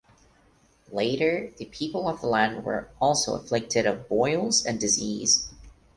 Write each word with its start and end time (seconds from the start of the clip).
Later 0.91 1.51
the 1.57 1.65
people 1.65 2.09
of 2.09 2.21
the 2.21 2.27
land 2.27 2.63
were 2.65 2.89
also 2.99 3.35
afflicted 3.35 3.85
of 3.85 4.09
boils 4.09 4.65
and 4.65 4.79
disease. 4.79 5.53